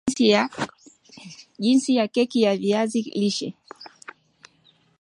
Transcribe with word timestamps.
Jinsi 1.63 1.91
ya 1.97 2.05
keki 2.13 2.39
ya 2.45 2.51
viazi 2.61 3.01
lishe 3.19 3.49